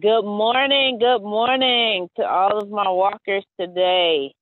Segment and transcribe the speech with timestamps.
[0.00, 0.98] Good morning.
[0.98, 4.32] Good morning to all of my walkers today.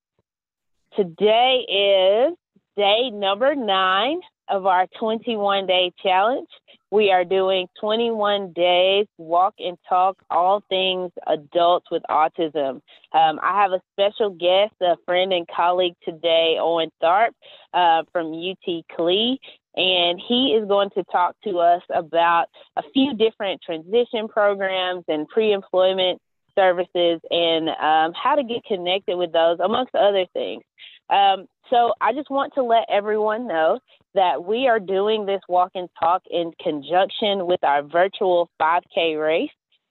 [0.96, 2.36] Today is
[2.76, 6.46] day number nine of our 21 day challenge.
[6.92, 12.80] We are doing 21 days walk and talk all things adults with autism.
[13.12, 17.30] Um, I have a special guest, a friend and colleague today, Owen Tharp
[17.74, 19.40] uh, from UT CLEE
[19.76, 22.46] and he is going to talk to us about
[22.76, 26.20] a few different transition programs and pre-employment
[26.56, 30.62] services and um, how to get connected with those, amongst other things.
[31.08, 33.78] Um, so I just want to let everyone know
[34.14, 39.50] that we are doing this walk and talk in conjunction with our virtual 5K race.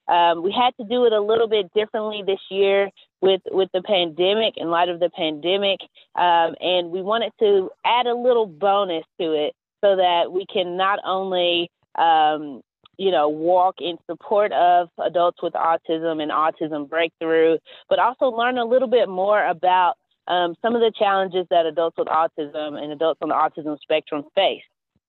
[0.10, 2.90] Um, we had to do it a little bit differently this year
[3.22, 5.80] with with the pandemic in light of the pandemic
[6.16, 10.78] um, and we wanted to add a little bonus to it so that we can
[10.78, 12.62] not only um,
[13.00, 18.58] you know, walk in support of adults with autism and autism breakthrough, but also learn
[18.58, 19.96] a little bit more about
[20.28, 24.26] um, some of the challenges that adults with autism and adults on the autism spectrum
[24.36, 24.62] face.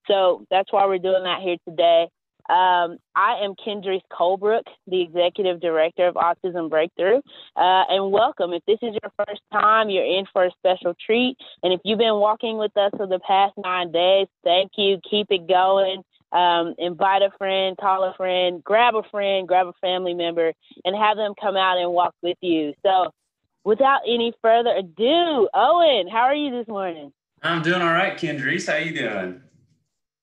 [0.07, 2.07] So that's why we're doing that here today.
[2.49, 7.17] Um, I am Kendrise Colebrooke, the Executive Director of Autism Breakthrough.
[7.55, 8.53] Uh, and welcome.
[8.53, 11.37] If this is your first time, you're in for a special treat.
[11.63, 14.99] And if you've been walking with us for the past nine days, thank you.
[15.09, 16.03] Keep it going.
[16.31, 20.53] Um, invite a friend, call a friend, grab a friend, grab a family member,
[20.85, 22.73] and have them come out and walk with you.
[22.83, 23.11] So,
[23.65, 27.11] without any further ado, Owen, how are you this morning?
[27.43, 28.71] I'm doing all right, Kendrise.
[28.71, 29.41] How you doing?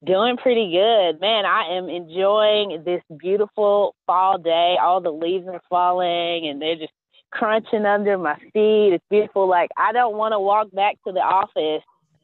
[0.04, 1.20] Doing pretty good.
[1.20, 4.77] Man, I am enjoying this beautiful fall day.
[4.80, 6.92] All the leaves are falling and they're just
[7.32, 8.92] crunching under my feet.
[8.92, 9.48] It's beautiful.
[9.48, 11.82] Like, I don't want to walk back to the office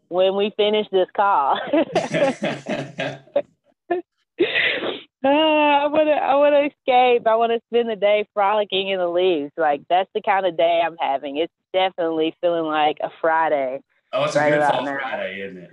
[0.08, 1.58] when we finish this call.
[1.72, 1.84] Uh,
[5.24, 6.12] I want to.
[6.12, 7.26] I want to escape.
[7.26, 9.52] I want to spend the day frolicking in the leaves.
[9.56, 11.38] Like that's the kind of day I'm having.
[11.38, 13.80] It's definitely feeling like a Friday.
[14.12, 14.98] Oh, it's right a good fall now.
[14.98, 15.70] Friday, isn't it?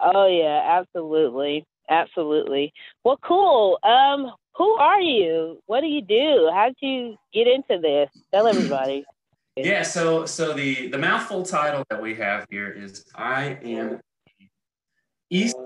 [0.00, 2.72] Oh yeah, absolutely, absolutely.
[3.04, 3.78] Well, cool.
[3.82, 5.60] Um, who are you?
[5.66, 6.50] What do you do?
[6.52, 8.10] How did you get into this?
[8.32, 9.04] Tell everybody.
[9.56, 14.00] yeah, so so the the mouthful title that we have here is I am
[15.30, 15.56] East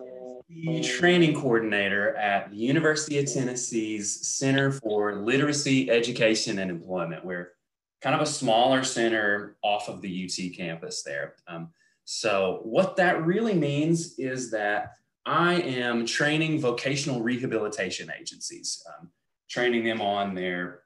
[0.82, 7.24] training coordinator at the University of Tennessee's Center for Literacy, Education, and Employment.
[7.24, 7.52] We're
[8.00, 11.34] kind of a smaller center off of the UT campus there.
[11.46, 11.70] Um,
[12.10, 14.94] so, what that really means is that
[15.26, 19.10] I am training vocational rehabilitation agencies, um,
[19.46, 20.84] training them on their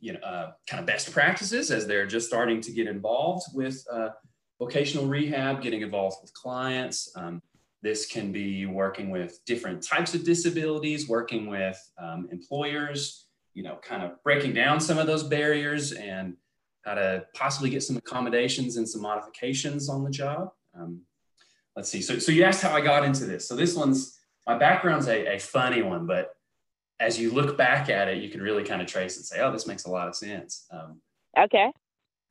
[0.00, 3.84] you know, uh, kind of best practices as they're just starting to get involved with
[3.88, 4.08] uh,
[4.58, 7.12] vocational rehab, getting involved with clients.
[7.14, 7.40] Um,
[7.82, 13.76] this can be working with different types of disabilities, working with um, employers, you know,
[13.76, 16.34] kind of breaking down some of those barriers and
[16.88, 20.50] how to possibly get some accommodations and some modifications on the job.
[20.74, 21.02] Um,
[21.76, 22.00] let's see.
[22.00, 23.46] So, so you asked how I got into this.
[23.46, 26.34] So this one's, my background's a, a funny one, but
[26.98, 29.52] as you look back at it, you can really kind of trace and say, oh,
[29.52, 30.66] this makes a lot of sense.
[30.70, 31.00] Um,
[31.38, 31.70] okay.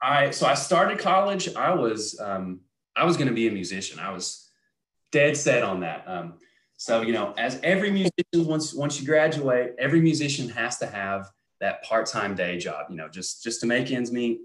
[0.01, 1.53] I, so I started college.
[1.56, 2.62] I was, um,
[2.95, 4.00] I was going to be a musician.
[4.00, 4.50] I was
[5.12, 6.03] dead set on that.
[6.07, 6.34] Um,
[6.78, 11.29] so, you know, as every musician, once, once you graduate, every musician has to have
[11.59, 14.41] that part-time day job, you know, just just to make ends meet.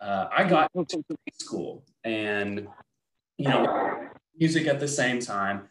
[0.00, 1.02] Uh, I got to
[1.40, 2.68] school and
[3.36, 4.08] you know
[4.38, 5.68] music at the same time.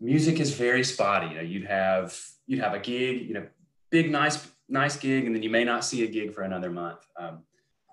[0.00, 1.28] Music is very spotty.
[1.28, 3.46] You know, you'd have you'd have a gig, you know,
[3.90, 7.06] big nice nice gig, and then you may not see a gig for another month.
[7.18, 7.40] Um,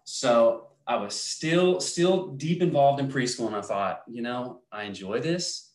[0.04, 4.84] so I was still still deep involved in preschool, and I thought, you know, I
[4.84, 5.74] enjoy this.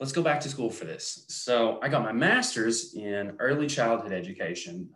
[0.00, 1.24] Let's go back to school for this.
[1.28, 4.88] So I got my master's in early childhood education.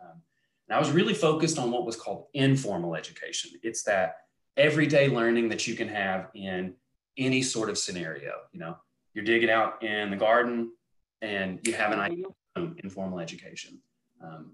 [0.69, 3.51] And I was really focused on what was called informal education.
[3.63, 4.17] It's that
[4.55, 6.75] everyday learning that you can have in
[7.17, 8.33] any sort of scenario.
[8.51, 8.77] You know,
[9.13, 10.71] you're digging out in the garden
[11.21, 12.25] and you have an idea
[12.55, 13.79] of informal education.
[14.23, 14.51] Um,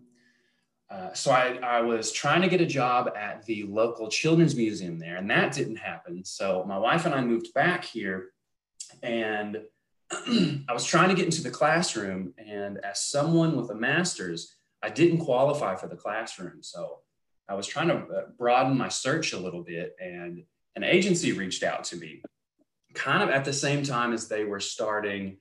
[0.89, 4.99] uh, so I, I was trying to get a job at the local children's museum
[4.99, 6.23] there, and that didn't happen.
[6.23, 8.27] So my wife and I moved back here,
[9.01, 9.57] and
[10.11, 12.35] I was trying to get into the classroom.
[12.37, 16.61] And as someone with a master's, I didn't qualify for the classroom.
[16.61, 16.99] So
[17.49, 20.43] I was trying to uh, broaden my search a little bit, and
[20.75, 22.21] an agency reached out to me
[22.93, 25.37] kind of at the same time as they were starting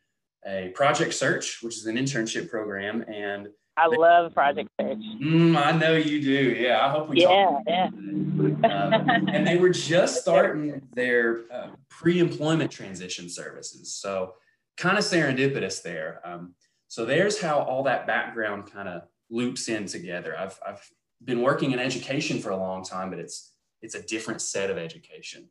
[0.46, 3.02] a project search, which is an internship program.
[3.02, 4.96] And I they, love project search.
[5.22, 6.56] Mm, I know you do.
[6.58, 7.62] Yeah, I hope we yeah, talk.
[7.66, 13.94] Yeah, um, and they were just starting their uh, pre-employment transition services.
[13.94, 14.32] So
[14.78, 16.22] kind of serendipitous there.
[16.24, 16.54] Um,
[16.88, 20.36] so there's how all that background kind of loops in together.
[20.38, 20.88] I've, I've
[21.24, 24.78] been working in education for a long time, but it's it's a different set of
[24.78, 25.48] education.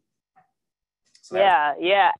[1.22, 2.12] So yeah, yeah.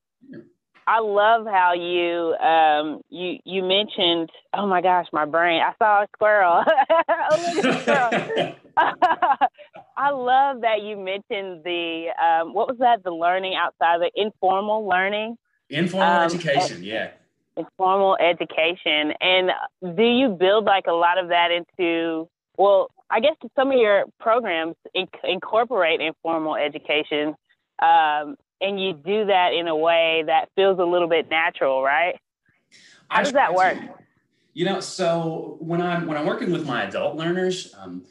[0.86, 6.02] I love how you um you you mentioned oh my gosh my brain I saw
[6.02, 6.62] a squirrel.
[9.96, 14.86] I love that you mentioned the um, what was that the learning outside the informal
[14.86, 15.36] learning
[15.70, 17.10] informal um, education yeah
[17.56, 19.50] informal education and
[19.96, 24.04] do you build like a lot of that into well I guess some of your
[24.18, 27.34] programs inc- incorporate informal education
[27.80, 32.16] um, and you do that in a way that feels a little bit natural, right?
[33.08, 33.76] How does that work?
[34.54, 38.04] You know, so when I'm when I'm working with my adult learners, um,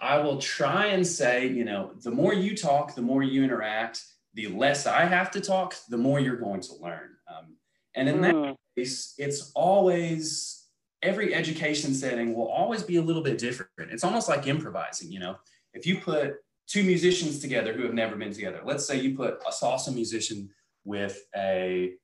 [0.00, 4.02] I will try and say, you know, the more you talk, the more you interact,
[4.34, 7.10] the less I have to talk, the more you're going to learn.
[7.28, 7.56] Um,
[7.94, 8.22] and in mm.
[8.22, 8.52] that hmm.
[8.76, 10.66] case, it's always
[11.02, 13.70] every education setting will always be a little bit different.
[13.78, 15.10] It's almost like improvising.
[15.10, 15.36] You know,
[15.72, 16.36] if you put
[16.70, 18.60] two musicians together who have never been together.
[18.64, 20.50] Let's say you put a salsa musician
[20.84, 21.94] with a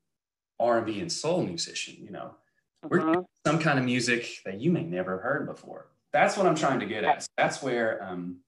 [0.59, 2.35] R&B and soul musician, you know,
[2.89, 3.23] we're uh-huh.
[3.47, 5.87] some kind of music that you may never have heard before.
[6.13, 7.27] That's what I'm trying to get at.
[7.37, 8.41] That's where um,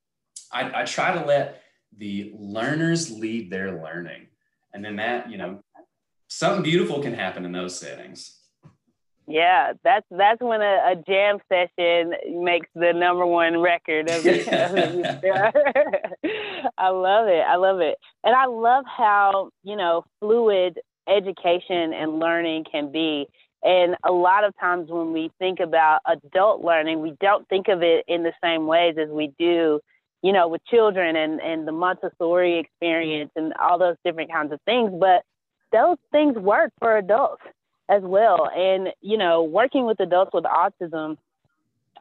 [0.53, 1.63] I, I try to let
[1.97, 4.27] the learners lead their learning.
[4.75, 5.61] And then that, you know,
[6.29, 8.37] something beautiful can happen in those settings.
[9.27, 14.49] Yeah, that's that's when a, a, jam session makes the number one record of it.
[16.79, 17.45] I love it.
[17.47, 17.99] I love it.
[18.25, 23.27] And I love how, you know, fluid education and learning can be.
[23.63, 27.83] And a lot of times when we think about adult learning, we don't think of
[27.83, 29.81] it in the same ways as we do,
[30.23, 34.61] you know, with children and, and the Montessori experience and all those different kinds of
[34.63, 34.91] things.
[34.99, 35.23] But
[35.73, 37.43] those things work for adults
[37.89, 38.51] as well.
[38.55, 41.17] And, you know, working with adults with autism,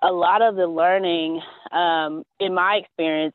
[0.01, 1.41] a lot of the learning,
[1.71, 3.33] um, in my experience,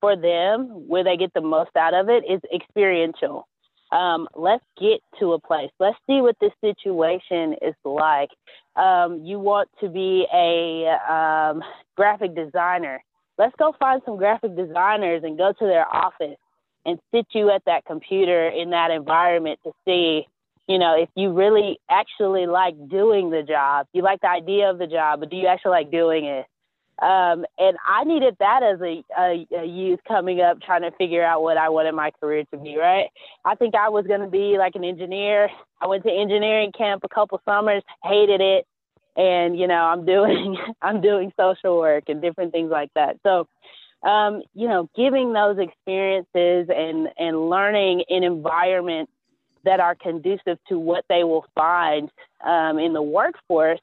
[0.00, 3.46] for them, where they get the most out of it is experiential.
[3.92, 5.70] Um, let's get to a place.
[5.78, 8.30] Let's see what this situation is like.
[8.74, 11.62] Um, you want to be a um,
[11.94, 13.04] graphic designer.
[13.38, 16.38] Let's go find some graphic designers and go to their office
[16.84, 20.26] and sit you at that computer in that environment to see
[20.68, 24.78] you know, if you really actually like doing the job, you like the idea of
[24.78, 26.46] the job, but do you actually like doing it?
[27.00, 31.24] Um, and I needed that as a, a, a, youth coming up, trying to figure
[31.24, 32.76] out what I wanted my career to be.
[32.78, 33.08] Right?
[33.44, 35.48] I think I was going to be like an engineer.
[35.80, 38.66] I went to engineering camp a couple summers, hated it,
[39.16, 43.16] and you know, I'm doing I'm doing social work and different things like that.
[43.24, 43.48] So,
[44.02, 49.12] um, you know, giving those experiences and and learning in environments
[49.64, 52.10] that are conducive to what they will find
[52.44, 53.80] um, in the workforce,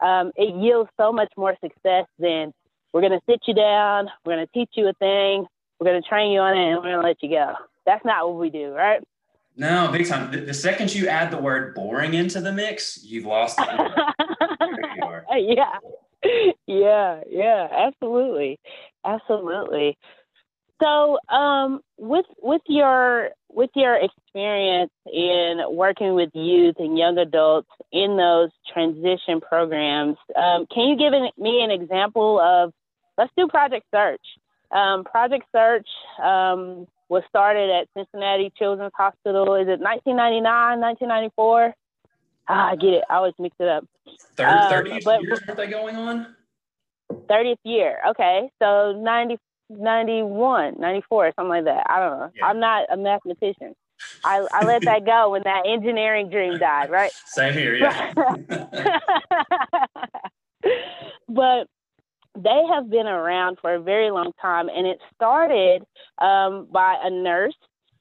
[0.00, 2.52] um, it yields so much more success than
[2.92, 5.46] we're going to sit you down, we're going to teach you a thing,
[5.78, 7.54] we're going to train you on it, and we're going to let you go.
[7.86, 9.00] That's not what we do, right?
[9.56, 10.30] No, big time.
[10.32, 13.58] The, the second you add the word boring into the mix, you've lost
[15.36, 15.78] yeah.
[16.66, 18.60] Yeah, yeah, absolutely.
[19.04, 19.98] Absolutely.
[20.80, 27.68] So, um, with with your with your experience in working with youth and young adults
[27.92, 32.72] in those transition programs, um, can you give me an example of?
[33.18, 34.24] Let's do Project Search.
[34.70, 35.88] Um, Project Search
[36.22, 39.56] um, was started at Cincinnati Children's Hospital.
[39.56, 41.74] Is it 1999, 1994?
[42.52, 43.04] Ah, I get it.
[43.08, 43.84] I always mix it up.
[44.36, 46.34] 30, 30 um, years, are they going on?
[47.12, 47.98] 30th year.
[48.08, 48.50] Okay.
[48.60, 49.38] So 90,
[49.70, 51.86] 91, 94, something like that.
[51.88, 52.30] I don't know.
[52.34, 52.46] Yeah.
[52.46, 53.74] I'm not a mathematician.
[54.24, 57.12] I, I let that go when that engineering dream died, right?
[57.26, 58.12] Same here, yeah.
[61.28, 61.68] but
[62.36, 65.84] they have been around for a very long time, and it started
[66.18, 67.54] um, by a nurse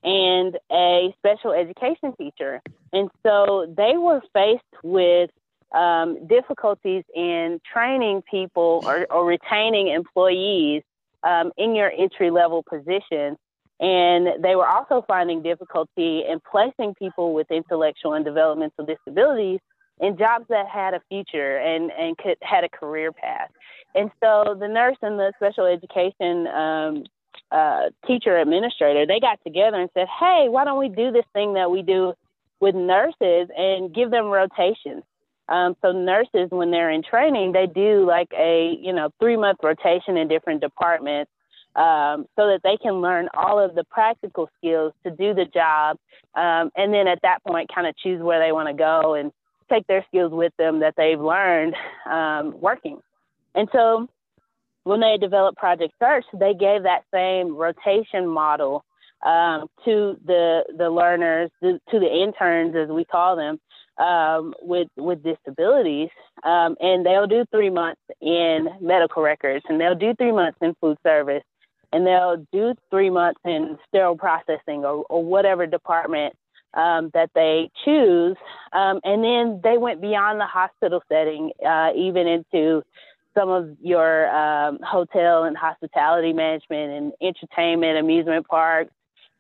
[0.04, 2.62] and a special education teacher.
[2.94, 5.30] And so they were faced with
[5.72, 10.84] um, difficulties in training people or, or retaining employees
[11.24, 13.38] um, in your entry level position.
[13.80, 19.60] And they were also finding difficulty in placing people with intellectual and developmental disabilities
[20.02, 23.50] in jobs that had a future and, and could, had a career path.
[23.96, 27.04] And so the nurse and the special education um,
[27.52, 31.54] uh, teacher administrator, they got together and said, hey, why don't we do this thing
[31.54, 32.14] that we do
[32.60, 35.04] with nurses and give them rotations?
[35.48, 39.60] Um, so nurses, when they're in training, they do like a you know three month
[39.64, 41.32] rotation in different departments,
[41.76, 45.98] um, so that they can learn all of the practical skills to do the job,
[46.36, 49.32] um, and then at that point, kind of choose where they want to go and
[49.70, 51.76] take their skills with them that they've learned
[52.10, 53.00] um, working.
[53.56, 54.08] And so
[54.84, 58.84] when they developed Project Search, they gave that same rotation model
[59.26, 63.60] um, to the the learners, to, to the interns as we call them,
[63.98, 66.10] um, with with disabilities,
[66.44, 70.74] um, and they'll do three months in medical records, and they'll do three months in
[70.80, 71.44] food service,
[71.92, 76.34] and they'll do three months in sterile processing or, or whatever department
[76.76, 78.38] um, that they choose,
[78.74, 82.84] um, and then they went beyond the hospital setting, uh, even into
[83.38, 88.92] some of your um, hotel and hospitality management and entertainment, amusement parks,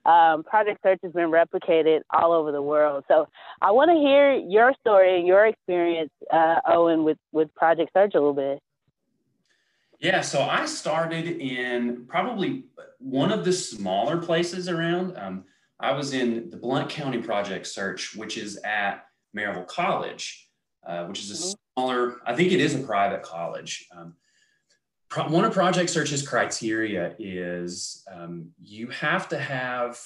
[0.05, 3.03] um, Project Search has been replicated all over the world.
[3.07, 3.27] So
[3.61, 8.13] I want to hear your story and your experience, uh, Owen, with, with Project Search
[8.15, 8.59] a little bit.
[9.99, 12.63] Yeah, so I started in probably
[12.99, 15.17] one of the smaller places around.
[15.17, 15.43] Um,
[15.79, 20.49] I was in the Blount County Project Search, which is at Maryville College,
[20.87, 21.81] uh, which is a mm-hmm.
[21.81, 23.87] smaller, I think it is a private college.
[23.95, 24.15] Um,
[25.15, 29.99] one of Project Search's criteria is um, you have to have,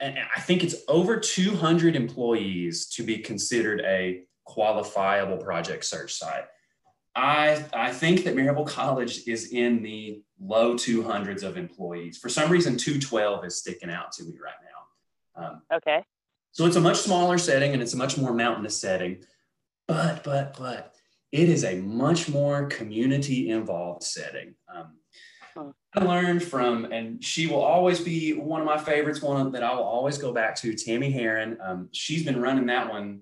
[0.00, 6.44] and I think it's over 200 employees to be considered a qualifiable Project Search site.
[7.16, 12.16] I, I think that Maryville College is in the low 200s of employees.
[12.16, 15.44] For some reason, 212 is sticking out to me right now.
[15.44, 16.04] Um, okay.
[16.52, 19.24] So it's a much smaller setting and it's a much more mountainous setting.
[19.88, 20.94] But, but, but
[21.32, 24.54] it is a much more community involved setting.
[24.74, 24.94] Um,
[25.94, 29.74] I learned from, and she will always be one of my favorites, one that I
[29.74, 31.58] will always go back to, Tammy Heron.
[31.60, 33.20] Um, she's been running that one,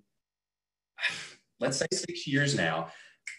[1.60, 2.88] let's say six years now.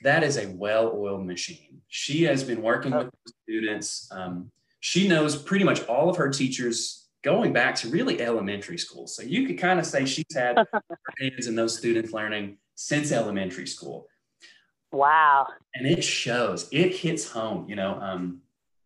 [0.03, 1.81] That is a well oiled machine.
[1.87, 3.09] She has been working with
[3.43, 4.09] students.
[4.11, 9.07] Um, she knows pretty much all of her teachers going back to really elementary school.
[9.07, 10.83] So you could kind of say she's had her
[11.19, 14.07] hands in those students learning since elementary school.
[14.97, 15.47] Wow.
[15.75, 18.41] And it shows, it hits home, you know, um,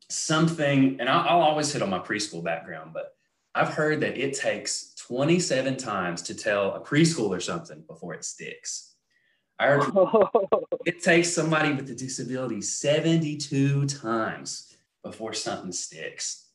[0.10, 3.16] something, and I'll, I'll always hit on my preschool background, but
[3.56, 8.94] I've heard that it takes 27 times to tell a preschooler something before it sticks.
[9.58, 9.84] I heard
[10.86, 14.76] it takes somebody with a disability 72 times
[15.06, 16.50] before something sticks.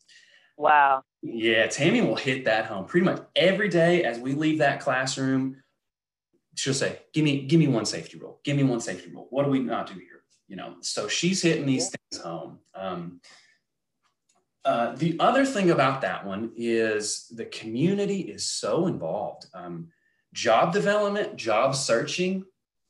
[0.58, 1.02] Wow.
[1.22, 5.62] Yeah, Tammy will hit that home pretty much every day as we leave that classroom
[6.56, 8.40] she'll say, "Give me, give me one safety rule.
[8.44, 9.28] Give me one safety rule.
[9.30, 10.76] What do we not do here?" You know.
[10.80, 12.58] So she's hitting these things home.
[12.74, 13.20] Um,
[14.66, 19.46] uh, the other thing about that one is the community is so involved.
[19.54, 19.88] Um,
[20.32, 22.44] job development, job searching,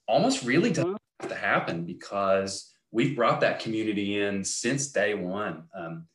[0.08, 1.28] almost really doesn't mm-hmm.
[1.28, 5.64] have to happen because we've brought that community in since day one.
[5.74, 6.06] Um,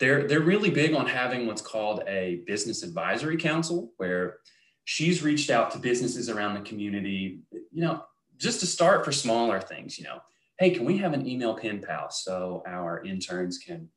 [0.00, 4.38] they're they're really big on having what's called a business advisory council, where
[4.84, 8.04] she's reached out to businesses around the community, you know,
[8.36, 10.18] just to start for smaller things, you know,
[10.58, 13.88] hey, can we have an email pen pal so our interns can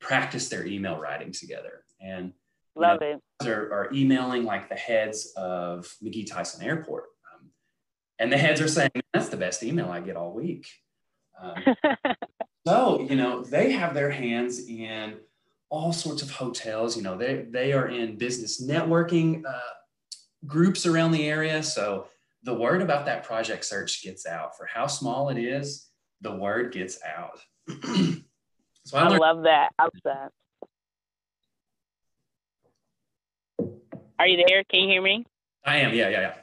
[0.00, 1.84] practice their email writing together?
[2.00, 2.32] And
[2.74, 3.48] love know, it.
[3.48, 7.04] Are, are emailing like the heads of McGee Tyson Airport.
[7.32, 7.50] Um,
[8.18, 10.66] and the heads are saying, that's the best email I get all week.
[11.40, 11.76] Um,
[12.66, 15.16] so, you know, they have their hands in
[15.70, 16.96] all sorts of hotels.
[16.96, 19.60] You know, they, they are in business networking uh,
[20.46, 21.62] groups around the area.
[21.62, 22.06] So
[22.42, 24.56] the word about that project search gets out.
[24.56, 25.88] For how small it is,
[26.20, 27.40] the word gets out.
[28.84, 29.70] so I, I love that.
[29.78, 30.30] I love that.
[34.18, 34.62] Are you there?
[34.64, 35.24] Can you hear me?
[35.64, 35.94] I am.
[35.94, 36.34] Yeah, yeah, yeah.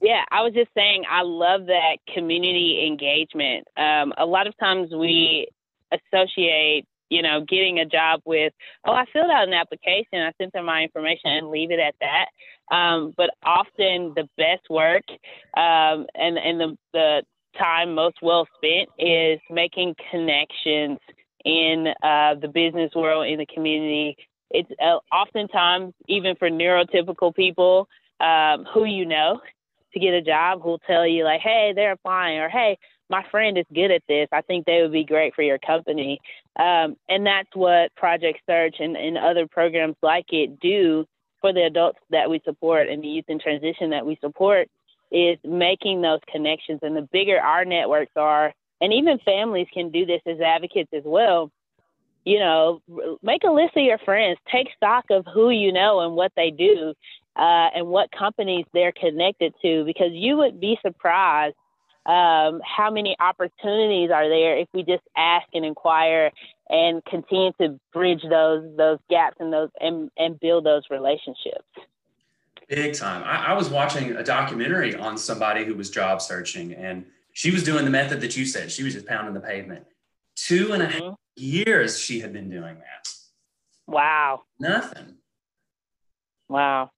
[0.00, 3.68] Yeah, I was just saying, I love that community engagement.
[3.76, 5.46] Um, a lot of times we
[5.92, 8.54] associate you know, getting a job with,
[8.86, 11.94] oh, I filled out an application, I sent them my information and leave it at
[12.00, 12.28] that.
[12.72, 15.04] Um, but often the best work
[15.56, 17.22] um, and, and the, the
[17.58, 20.98] time most well spent is making connections
[21.44, 24.16] in uh, the business world, in the community.
[24.50, 27.88] It's uh, oftentimes, even for neurotypical people
[28.20, 29.40] um, who you know,
[29.92, 32.78] to get a job who'll tell you, like, hey, they're applying, or hey,
[33.10, 34.28] my friend is good at this.
[34.32, 36.18] I think they would be great for your company.
[36.58, 41.04] Um, and that's what Project Search and, and other programs like it do
[41.42, 44.68] for the adults that we support and the youth in transition that we support
[45.10, 46.80] is making those connections.
[46.82, 51.02] And the bigger our networks are, and even families can do this as advocates as
[51.04, 51.50] well.
[52.24, 52.80] You know,
[53.22, 56.50] make a list of your friends, take stock of who you know and what they
[56.50, 56.94] do,
[57.36, 61.56] uh, and what companies they're connected to, because you would be surprised
[62.04, 66.30] um, how many opportunities are there if we just ask and inquire
[66.68, 71.64] and continue to bridge those those gaps and those and, and build those relationships
[72.68, 77.04] big time I, I was watching a documentary on somebody who was job searching and
[77.32, 79.86] she was doing the method that you said she was just pounding the pavement
[80.34, 81.04] two and a mm-hmm.
[81.10, 83.08] half years she had been doing that.
[83.86, 84.42] Wow.
[84.58, 85.16] Nothing.
[86.48, 86.90] Wow.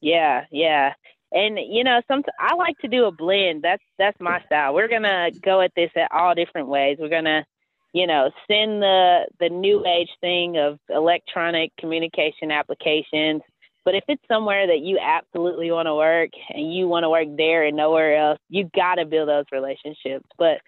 [0.00, 0.94] Yeah, yeah.
[1.32, 3.62] And you know, some I like to do a blend.
[3.62, 4.74] That's that's my style.
[4.74, 6.98] We're gonna go at this at all different ways.
[7.00, 7.44] We're gonna,
[7.92, 13.42] you know, send the the new age thing of electronic communication applications.
[13.84, 17.26] But if it's somewhere that you absolutely want to work and you want to work
[17.36, 20.26] there and nowhere else, you got to build those relationships.
[20.38, 20.58] But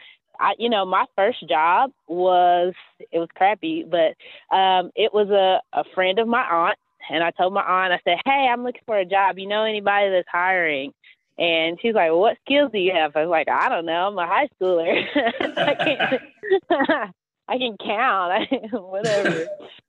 [0.41, 2.75] I, you know, my first job was
[3.13, 4.17] it was crappy, but
[4.57, 6.79] um, it was a a friend of my aunt
[7.11, 9.39] and I told my aunt, I said, Hey, I'm looking for a job.
[9.39, 10.93] You know anybody that's hiring?
[11.39, 13.17] And she's like, well, What skills do you have?
[13.17, 14.09] I was like, I don't know.
[14.09, 15.05] I'm a high schooler.
[15.57, 16.23] I can't
[17.49, 18.49] I can count.
[18.73, 19.47] Whatever.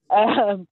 [0.10, 0.68] um,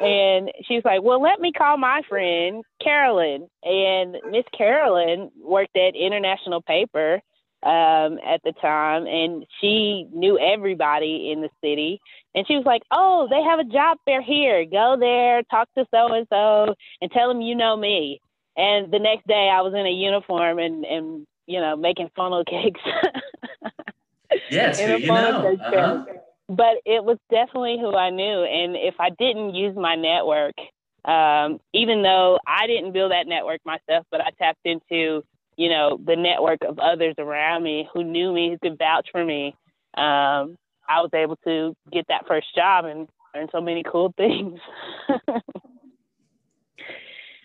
[0.00, 3.48] and she's like, Well, let me call my friend Carolyn.
[3.62, 7.20] And Miss Carolyn worked at International Paper
[7.62, 12.00] um, at the time, and she knew everybody in the city.
[12.34, 14.64] And she was like, "Oh, they have a job fair here.
[14.64, 18.20] Go there, talk to so and so, and tell them you know me."
[18.56, 22.44] And the next day, I was in a uniform and and you know making funnel
[22.48, 22.80] cakes.
[24.50, 25.56] yes, you know.
[25.60, 26.04] Uh-huh.
[26.48, 30.54] But it was definitely who I knew, and if I didn't use my network,
[31.04, 35.22] um, even though I didn't build that network myself, but I tapped into
[35.60, 39.22] you know, the network of others around me who knew me, who could vouch for
[39.22, 39.54] me,
[39.94, 40.56] um,
[40.88, 44.58] I was able to get that first job and learn so many cool things.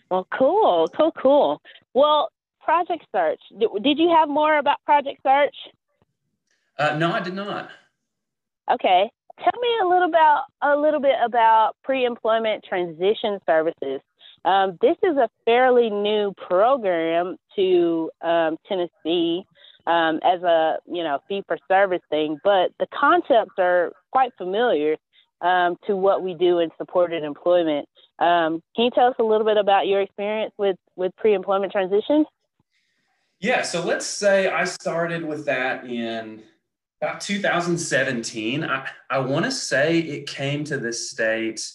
[0.10, 1.62] well, cool, cool, cool.
[1.94, 2.30] Well,
[2.62, 3.42] Project Search.
[3.60, 5.56] Did you have more about Project Search?
[6.80, 7.70] Uh, no, I did not.
[8.72, 9.12] Okay,
[9.44, 14.00] tell me a little about a little bit about pre-employment transition services.
[14.46, 19.44] Um, this is a fairly new program to um, Tennessee
[19.88, 24.98] um, as a you know fee for service thing, but the concepts are quite familiar
[25.42, 27.90] um, to what we do in supported employment.
[28.20, 31.72] Um, can you tell us a little bit about your experience with with pre employment
[31.72, 32.28] transitions?
[33.40, 36.44] Yeah, so let's say I started with that in
[37.02, 38.64] about 2017.
[38.64, 41.70] I, I want to say it came to the state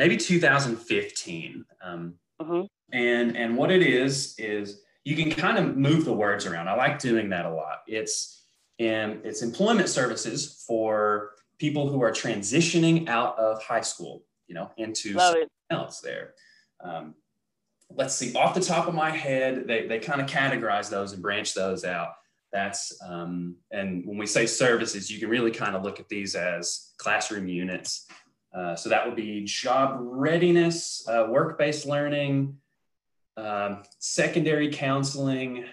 [0.00, 1.64] maybe 2015.
[1.84, 2.62] Um, mm-hmm.
[2.92, 6.68] And and what it is is you can kind of move the words around.
[6.68, 7.82] I like doing that a lot.
[7.86, 8.46] It's
[8.78, 14.70] in it's employment services for people who are transitioning out of high school, you know,
[14.78, 16.32] into something else there.
[16.82, 17.14] Um,
[17.90, 21.20] let's see, off the top of my head, they, they kind of categorize those and
[21.20, 22.12] branch those out.
[22.50, 26.34] That's, um, and when we say services, you can really kind of look at these
[26.34, 28.06] as classroom units.
[28.52, 32.56] Uh, so that would be job readiness, uh, work-based learning,
[33.36, 35.64] um, secondary counseling,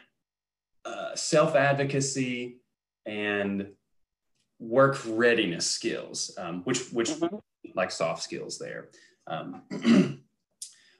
[0.85, 2.57] uh, self-advocacy,
[3.05, 3.67] and
[4.59, 7.37] work readiness skills, um, which which mm-hmm.
[7.75, 8.89] like soft skills there.
[9.25, 9.63] Um,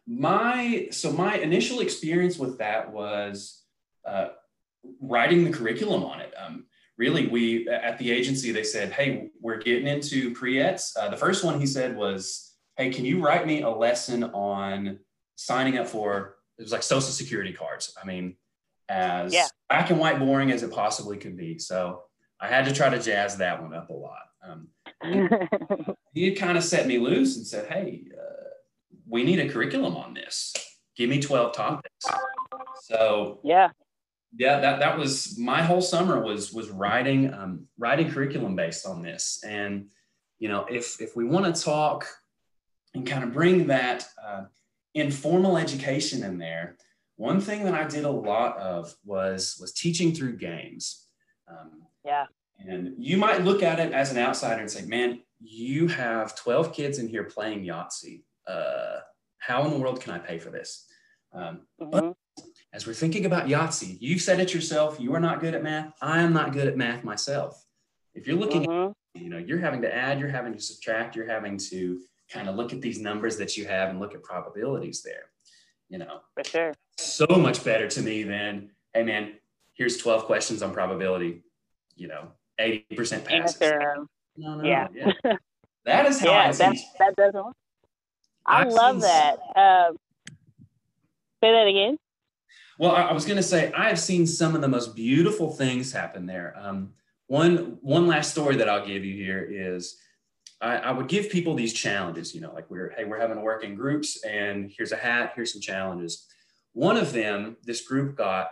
[0.07, 3.63] my so my initial experience with that was
[4.05, 4.29] uh,
[5.01, 6.33] writing the curriculum on it.
[6.37, 6.65] Um,
[6.97, 11.43] really, we at the agency they said, "Hey, we're getting into pre-ets." Uh, the first
[11.43, 14.99] one he said was, "Hey, can you write me a lesson on
[15.35, 17.95] signing up for?" It was like social security cards.
[18.01, 18.35] I mean,
[18.89, 19.47] as yeah.
[19.69, 21.59] black and white boring as it possibly could be.
[21.59, 22.03] So
[22.39, 24.23] I had to try to jazz that one up a lot.
[24.43, 24.67] Um,
[26.13, 28.49] he kind of set me loose and said, "Hey, uh,
[29.07, 30.53] we need a curriculum on this.
[30.95, 32.05] Give me twelve topics."
[32.83, 33.69] So yeah,
[34.37, 39.01] yeah, that that was my whole summer was was writing um, writing curriculum based on
[39.01, 39.43] this.
[39.43, 39.87] And
[40.37, 42.07] you know, if if we want to talk
[42.93, 44.43] and kind of bring that uh,
[44.93, 46.77] informal education in there,
[47.15, 51.07] one thing that I did a lot of was was teaching through games.
[51.49, 52.25] Um, yeah.
[52.59, 56.73] And you might look at it as an outsider and say, "Man, you have 12
[56.73, 58.23] kids in here playing Yahtzee.
[58.47, 58.99] Uh,
[59.39, 60.85] how in the world can I pay for this?"
[61.33, 61.89] Um, mm-hmm.
[61.89, 62.15] But
[62.73, 64.99] as we're thinking about Yahtzee, you've said it yourself.
[64.99, 65.93] You are not good at math.
[66.01, 67.65] I am not good at math myself.
[68.13, 68.91] If you're looking, mm-hmm.
[69.15, 71.99] at, you know, you're having to add, you're having to subtract, you're having to
[72.29, 75.25] kind of look at these numbers that you have and look at probabilities there.
[75.89, 76.73] You know, for sure.
[76.97, 79.33] So much better to me than, hey man,
[79.73, 81.43] here's 12 questions on probability.
[81.95, 82.27] You know,
[82.59, 83.61] 80% passes.
[84.35, 84.87] No, no, yeah.
[84.93, 85.37] yeah.
[85.85, 87.55] That is how yeah, I that, that doesn't.
[88.45, 89.37] I I've love that.
[89.55, 89.95] Um,
[91.41, 91.97] say that again.
[92.77, 95.51] Well, I, I was going to say I have seen some of the most beautiful
[95.51, 96.55] things happen there.
[96.57, 96.93] Um,
[97.27, 99.97] one one last story that I'll give you here is
[100.61, 102.33] I, I, would give people these challenges.
[102.33, 105.33] You know, like we're hey we're having to work in groups, and here's a hat,
[105.35, 106.27] here's some challenges.
[106.73, 108.51] One of them, this group got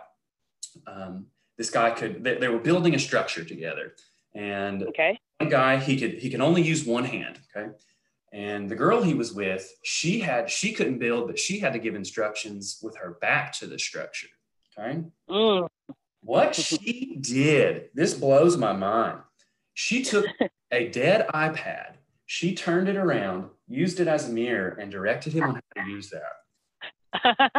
[0.86, 3.94] um, this guy could they, they were building a structure together,
[4.34, 5.18] And Okay.
[5.38, 7.40] one guy he could he can only use one hand.
[7.56, 7.70] Okay.
[8.32, 11.78] And the girl he was with, she had she couldn't build, but she had to
[11.78, 14.28] give instructions with her back to the structure.
[14.78, 15.02] Okay.
[15.30, 15.68] Mm.
[16.22, 19.20] What she did, this blows my mind.
[19.74, 20.26] She took
[20.72, 21.94] a dead iPad,
[22.26, 25.90] she turned it around, used it as a mirror, and directed him on how to
[25.90, 26.32] use that.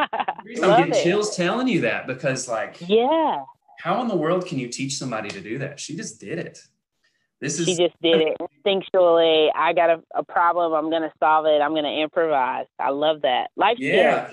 [0.62, 1.04] I'm getting it.
[1.04, 3.44] chills telling you that because, like, Yeah.
[3.80, 5.80] how in the world can you teach somebody to do that?
[5.80, 6.60] She just did it.
[7.40, 9.50] This is She just did it instinctually.
[9.54, 10.74] I got a, a problem.
[10.74, 11.62] I'm going to solve it.
[11.62, 12.66] I'm going to improvise.
[12.80, 13.52] I love that.
[13.56, 14.32] Life yeah.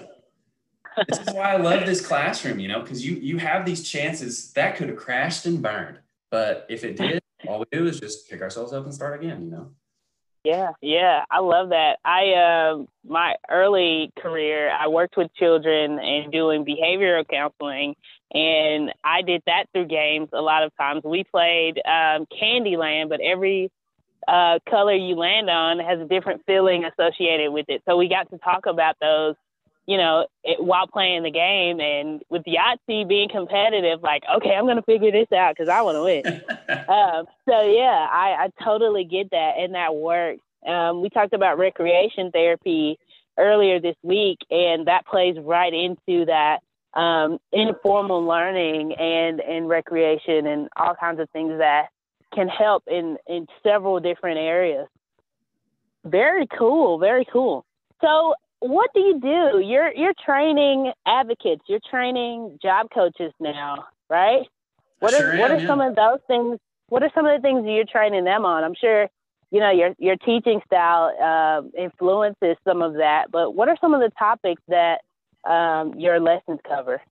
[1.08, 4.52] this is why I love this classroom, you know, because you you have these chances
[4.52, 5.98] that could have crashed and burned,
[6.30, 9.44] but if it did, all we do is just pick ourselves up and start again,
[9.44, 9.70] you know.
[10.44, 11.98] Yeah, yeah, I love that.
[12.04, 17.94] I um my early career, I worked with children and doing behavioral counseling,
[18.32, 20.28] and I did that through games.
[20.34, 23.70] A lot of times, we played um, Candyland, but every
[24.28, 27.82] uh, color you land on has a different feeling associated with it.
[27.88, 29.34] So we got to talk about those,
[29.86, 34.66] you know, it, while playing the game, and with Yahtzee being competitive, like, okay, I'm
[34.66, 36.42] gonna figure this out because I want to win.
[36.88, 40.40] Um, so yeah, I, I totally get that, and that works.
[40.66, 42.98] Um, we talked about recreation therapy
[43.38, 46.60] earlier this week, and that plays right into that
[46.94, 51.88] um, informal learning and and recreation and all kinds of things that
[52.34, 54.88] can help in in several different areas.
[56.04, 57.64] Very cool, very cool.
[58.00, 58.34] So,
[58.68, 59.60] what do you do?
[59.60, 64.46] You're you're training advocates, you're training job coaches now, right?
[65.00, 65.66] What Sure are what am, are yeah.
[65.66, 66.58] some of those things?
[66.88, 68.64] What are some of the things that you're training them on?
[68.64, 69.08] I'm sure
[69.50, 73.92] you know your your teaching style uh, influences some of that, but what are some
[73.92, 75.02] of the topics that
[75.44, 77.02] um, your lessons cover?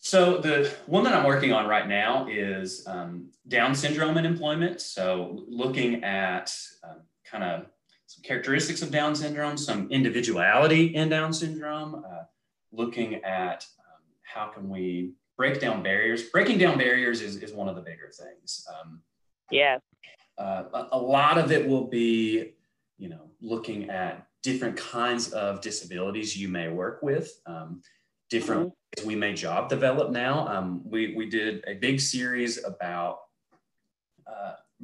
[0.00, 4.82] So the one that I'm working on right now is um, Down syndrome and employment.
[4.82, 6.54] So looking at
[6.86, 7.66] um, kind of
[8.14, 12.24] some characteristics of Down syndrome, some individuality in Down syndrome, uh,
[12.70, 16.22] looking at um, how can we break down barriers.
[16.30, 18.64] Breaking down barriers is, is one of the bigger things.
[18.72, 19.02] Um,
[19.50, 19.78] Yeah,
[20.38, 22.52] uh, a, a lot of it will be,
[22.98, 27.82] you know, looking at different kinds of disabilities you may work with, um,
[28.30, 30.46] different ways we may job develop now.
[30.46, 33.18] Um, we, we did a big series about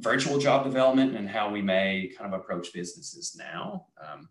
[0.01, 3.87] virtual job development and how we may kind of approach businesses now.
[4.01, 4.29] Um,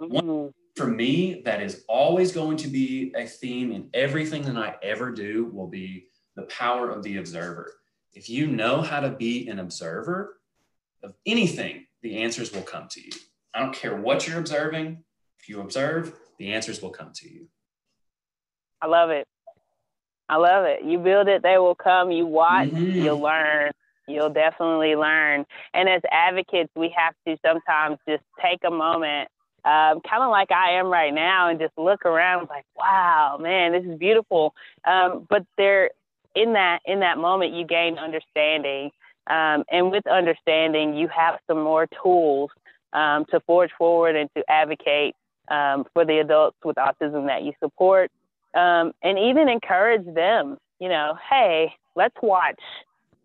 [0.00, 0.54] Mhm.
[0.76, 5.10] for me, that is always going to be a theme in everything that I ever
[5.12, 7.80] do will be the power of the observer.
[8.14, 10.40] If you know how to be an observer
[11.02, 13.10] of anything, the answers will come to you.
[13.52, 15.04] I don't care what you're observing.
[15.38, 17.48] If you observe, the answers will come to you.
[18.80, 19.28] I love it.
[20.28, 20.82] I love it.
[20.84, 22.10] You build it, they will come.
[22.10, 22.94] You watch, Mhm.
[22.94, 23.72] you'll learn.
[24.10, 25.46] You'll definitely learn.
[25.74, 29.28] And as advocates, we have to sometimes just take a moment,
[29.64, 33.72] um, kind of like I am right now, and just look around like, wow, man,
[33.72, 34.54] this is beautiful.
[34.84, 35.90] Um, but there,
[36.34, 38.90] in that in that moment, you gain understanding,
[39.26, 42.50] um, and with understanding, you have some more tools
[42.92, 45.14] um, to forge forward and to advocate
[45.50, 48.10] um, for the adults with autism that you support
[48.54, 50.58] um, and even encourage them.
[50.78, 52.60] You know, hey, let's watch,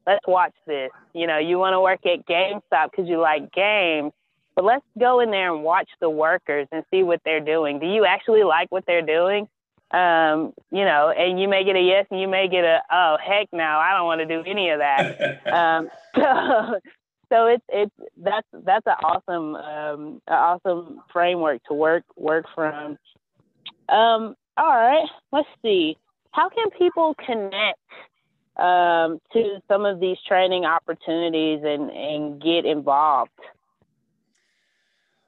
[0.06, 0.91] let's watch this.
[1.13, 4.12] You know, you want to work at GameStop because you like games,
[4.56, 7.80] but let's go in there and watch the workers and see what they're doing.
[7.80, 9.48] Do you actually like what they're doing?
[9.91, 13.18] Um, you know, and you may get a yes, and you may get a oh
[13.24, 15.48] heck no, I don't want to do any of that.
[15.54, 16.80] um, so,
[17.30, 22.98] so it's it's that's that's an awesome um, an awesome framework to work work from.
[23.88, 25.98] Um, all right, let's see.
[26.32, 27.80] How can people connect
[28.58, 33.32] um, to some of these training opportunities and, and get involved?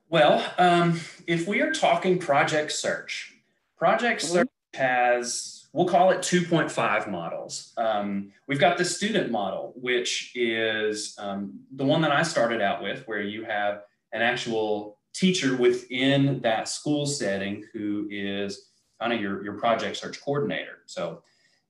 [0.10, 3.34] Well, um, if we are talking Project Search,
[3.78, 4.28] Project Mhm.
[4.28, 7.74] Search has, we'll call it 2.5 models.
[7.78, 12.82] Um, we've got the student model, which is um, the one that I started out
[12.82, 18.70] with, where you have an actual teacher within that school setting who is
[19.02, 20.80] kind of your, your Project Search coordinator.
[20.86, 21.22] So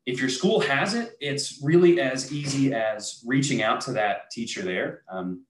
[0.07, 4.61] if your school has it, it's really as easy as reaching out to that teacher
[4.61, 5.03] there.
[5.11, 5.45] Um,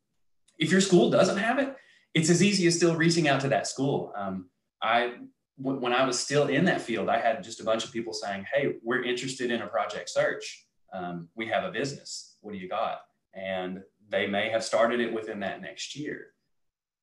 [0.58, 1.76] if your school doesn't have it,
[2.16, 4.12] it's as easy as still reaching out to that school.
[4.18, 4.50] Um,
[4.82, 5.14] I,
[5.62, 8.14] w- when I was still in that field, I had just a bunch of people
[8.14, 10.66] saying, "Hey, we're interested in a project search.
[10.92, 12.36] Um, we have a business.
[12.42, 13.02] What do you got?"
[13.36, 16.34] And they may have started it within that next year.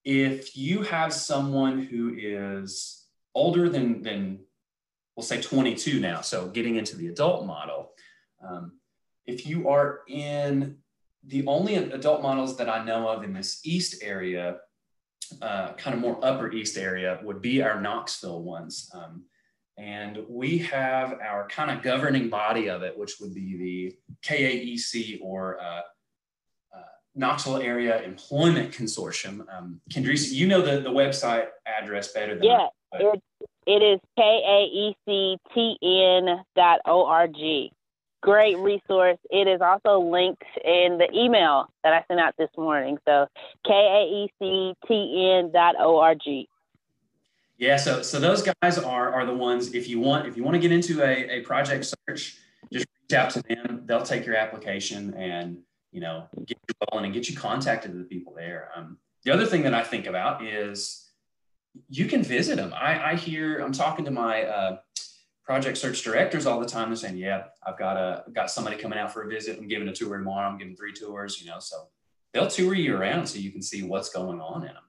[0.05, 4.41] If you have someone who is older than than
[5.17, 7.93] we'll say 22 now, so getting into the adult model,
[8.47, 8.73] um,
[9.27, 10.77] if you are in
[11.27, 14.59] the only adult models that I know of in this East area,
[15.41, 18.91] uh, kind of more Upper East area, would be our Knoxville ones.
[18.95, 19.25] Um,
[19.77, 25.19] and we have our kind of governing body of it, which would be the KAEC
[25.23, 25.81] or uh,
[26.77, 26.83] uh,
[27.15, 29.45] Knoxville Area Employment Consortium.
[29.53, 33.23] Um, Kendrisa, you know the, the website address better than yeah, I, it,
[33.67, 35.37] it is kaectn.org.
[38.23, 39.19] Great resource.
[39.31, 42.97] It is also linked in the email that I sent out this morning.
[43.07, 43.27] So
[43.67, 46.49] K A E C T N dot O R G.
[47.59, 49.75] Yeah, so so those guys are are the ones.
[49.75, 52.39] If you want if you want to get into a, a project search,
[52.73, 53.83] just reach out to them.
[53.85, 55.59] They'll take your application and
[55.93, 58.71] you know get you rolling and get you contacted to the people there.
[58.75, 61.04] Um, the other thing that I think about is
[61.89, 62.73] you can visit them.
[62.75, 64.79] I, I hear I'm talking to my uh,
[65.45, 66.89] project search directors all the time.
[66.89, 69.59] They're saying, "Yeah, I've got a I've got somebody coming out for a visit.
[69.59, 70.49] I'm giving a tour tomorrow.
[70.49, 71.41] I'm giving three tours.
[71.41, 71.89] You know, so
[72.33, 74.83] they'll tour you around so you can see what's going on in them."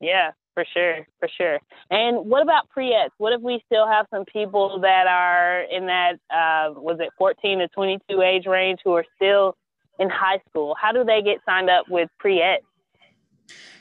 [0.00, 1.58] Yeah, for sure, for sure.
[1.90, 3.14] And what about pre-ets?
[3.18, 7.60] What if we still have some people that are in that uh, was it 14
[7.60, 9.56] to 22 age range who are still
[9.98, 10.74] in high school?
[10.80, 12.64] How do they get signed up with pre-ets?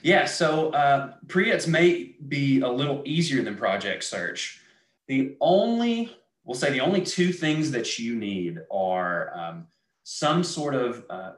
[0.02, 4.62] Yeah, so uh, pre-ets may be a little easier than Project Search.
[5.08, 9.68] The only, we'll say, the only two things that you need are um,
[10.04, 11.32] some sort of uh,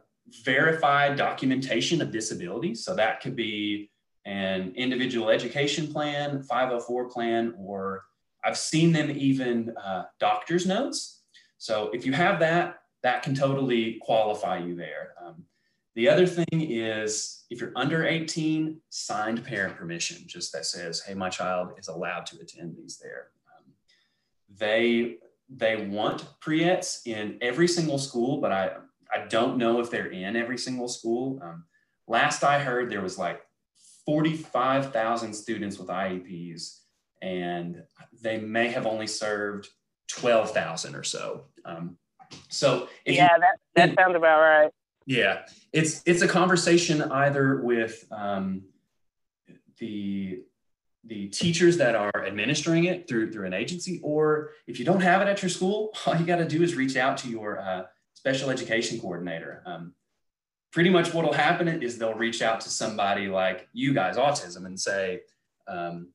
[0.44, 2.76] verified documentation of disability.
[2.76, 3.90] So that could be
[4.26, 8.04] an individual education plan, 504 plan, or
[8.44, 11.22] I've seen them even uh, doctor's notes.
[11.58, 15.13] So if you have that, that can totally qualify you there.
[15.24, 15.44] Um,
[15.98, 21.16] the other thing is if you're under 18, signed parent permission, just that says, hey,
[21.16, 23.30] my child is allowed to attend these there.
[23.48, 23.74] Um,
[24.60, 25.16] they,
[25.50, 28.74] they want pre-ets in every single school, but I,
[29.12, 31.40] I don't know if they're in every single school.
[31.42, 31.64] Um,
[32.08, 33.42] last I heard, there was like
[34.06, 36.82] 45,000 students with IEPs,
[37.24, 37.82] and
[38.22, 39.70] they may have only served
[40.10, 41.46] 12,000 or so.
[41.66, 41.98] Um,
[42.50, 44.72] so yeah, you, that, that sounds about right.
[45.08, 48.63] Yeah, it's it's a conversation either with um,
[49.80, 50.41] the
[51.06, 55.22] the teachers that are administering it through through an agency, or if you don't have
[55.22, 57.84] it at your school, all you got to do is reach out to your uh,
[58.15, 59.63] special education coordinator.
[59.65, 59.93] Um,
[60.74, 64.78] pretty much what'll happen is they'll reach out to somebody like you guys, autism, and
[64.78, 65.22] say,
[65.70, 66.10] um,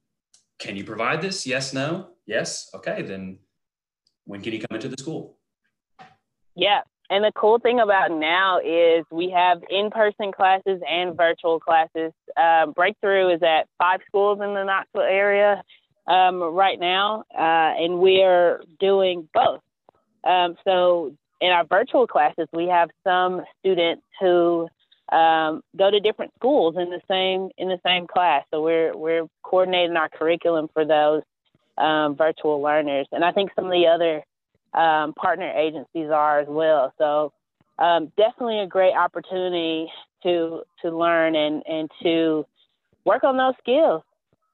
[0.59, 1.46] "Can you provide this?
[1.46, 2.68] Yes, no, yes.
[2.74, 3.38] Okay, then
[4.26, 5.38] when can you come into the school?"
[6.55, 12.11] Yeah, and the cool thing about now is we have in-person classes and virtual classes.
[12.35, 15.62] Uh, Breakthrough is at five schools in the Knoxville area
[16.07, 19.61] um, right now, uh, and we're doing both.
[20.25, 24.68] Um, so in our virtual classes, we have some students who
[25.12, 28.44] um, go to different schools in the same in the same class.
[28.51, 31.22] So we're we're coordinating our curriculum for those
[31.77, 34.22] um, virtual learners, and I think some of the other
[34.74, 36.92] um, partner agencies are as well.
[36.98, 37.32] So
[37.78, 39.90] um, definitely a great opportunity
[40.22, 42.46] to to learn and and to
[43.04, 44.02] work on those skills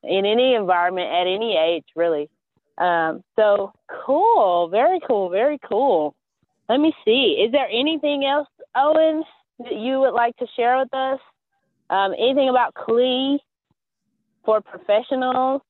[0.02, 2.30] in any environment at any age, really.
[2.78, 3.72] Um, so
[4.06, 6.14] cool, very cool, very cool.
[6.68, 7.42] Let me see.
[7.44, 9.24] Is there anything else, Owen,
[9.58, 11.18] that you would like to share with us?
[11.90, 13.38] Um, anything about CLE
[14.44, 15.62] for professionals?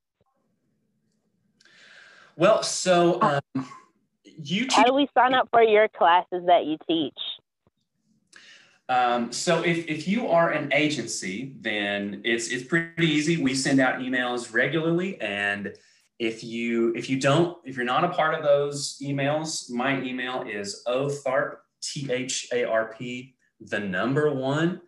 [2.37, 3.67] Well, so um,
[4.43, 7.19] you teach- how do we sign up for your classes that you teach?
[8.91, 13.37] Um, so if, if you are an agency, then it's it's pretty easy.
[13.37, 15.75] We send out emails regularly, and
[16.19, 20.43] if you if you don't if you're not a part of those emails my email
[20.43, 24.81] is otharp t-h-a-r-p the number one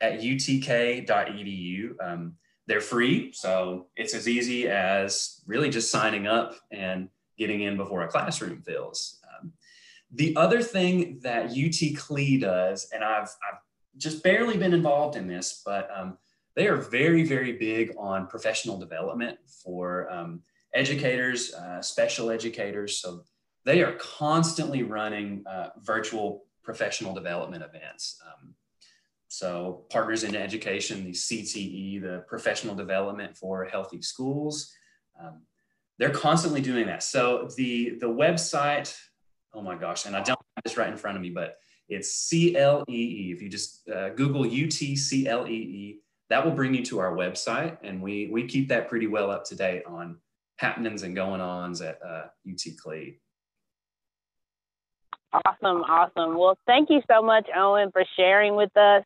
[0.00, 2.34] at utk.edu um,
[2.66, 8.02] they're free so it's as easy as really just signing up and getting in before
[8.02, 9.52] a classroom fills um,
[10.14, 13.60] the other thing that ut cle does and i've, I've
[13.96, 16.18] just barely been involved in this but um,
[16.56, 20.42] they are very very big on professional development for um,
[20.74, 22.98] educators, uh, special educators.
[22.98, 23.24] So
[23.64, 28.20] they are constantly running uh, virtual professional development events.
[28.26, 28.54] Um,
[29.28, 34.72] so partners in education, the CTE, the professional development for healthy schools,
[35.20, 35.42] um,
[36.02, 37.00] they're constantly doing that.
[37.04, 38.92] So the the website,
[39.54, 42.28] oh my gosh, and I don't have this right in front of me, but it's
[42.28, 43.30] CLEE.
[43.32, 48.28] If you just uh, Google UTCLEE, that will bring you to our website, and we
[48.32, 50.18] we keep that pretty well up to date on
[50.56, 53.20] happenings and going ons at uh, UT CLEE.
[55.32, 56.36] Awesome, awesome.
[56.36, 59.04] Well, thank you so much, Owen, for sharing with us.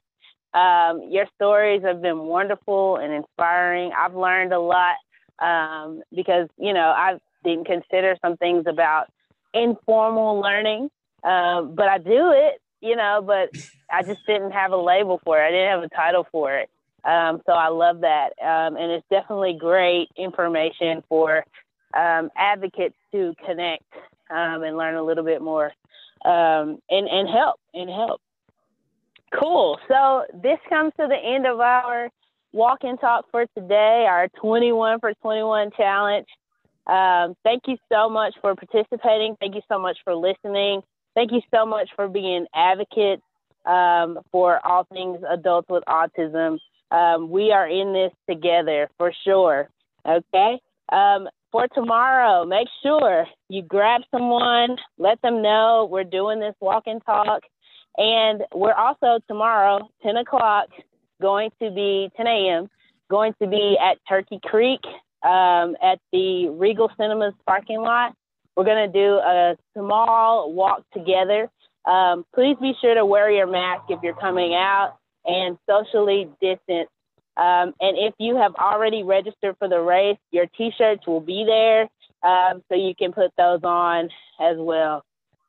[0.54, 3.92] Um, your stories have been wonderful and inspiring.
[3.94, 4.94] I've learned a lot
[5.38, 9.06] um, because, you know, I didn't consider some things about
[9.54, 10.90] informal learning,
[11.24, 13.50] um, but I do it, you know, but
[13.90, 15.46] I just didn't have a label for it.
[15.46, 16.70] I didn't have a title for it.
[17.04, 18.30] Um, so I love that.
[18.40, 21.44] Um, and it's definitely great information for
[21.94, 23.84] um, advocates to connect
[24.30, 25.72] um, and learn a little bit more
[26.24, 28.20] um, and, and help and help.
[29.32, 29.78] Cool.
[29.88, 32.10] So this comes to the end of our
[32.56, 36.26] walk and talk for today, our 21 for 21 challenge.
[36.86, 39.36] Um, thank you so much for participating.
[39.38, 40.80] Thank you so much for listening.
[41.14, 43.22] Thank you so much for being advocates
[43.66, 46.58] um, for all things adults with autism.
[46.90, 49.68] Um, we are in this together for sure.
[50.08, 50.58] Okay.
[50.90, 56.84] Um, for tomorrow, make sure you grab someone, let them know we're doing this walk
[56.86, 57.42] and talk.
[57.98, 60.68] And we're also tomorrow, 10 o'clock,
[61.20, 62.68] going to be 10 a.m.,
[63.10, 64.80] going to be at Turkey Creek
[65.22, 68.14] um, at the Regal Cinemas parking lot.
[68.56, 71.50] We're going to do a small walk together.
[71.84, 76.88] Um, please be sure to wear your mask if you're coming out and socially distance.
[77.36, 81.44] Um, and if you have already registered for the race, your t shirts will be
[81.46, 81.82] there
[82.22, 84.08] um, so you can put those on
[84.40, 85.04] as well.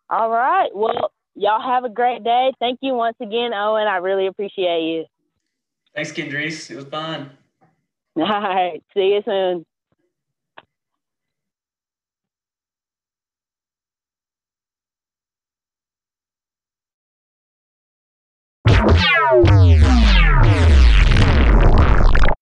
[0.10, 0.70] All right.
[0.76, 2.52] Well, y'all have a great day.
[2.60, 3.88] Thank you once again, Owen.
[3.88, 5.06] I really appreciate you.
[5.96, 6.70] Thanks, Kendrise.
[6.70, 7.32] It was fun.
[8.16, 8.84] All right.
[8.94, 9.66] See you soon.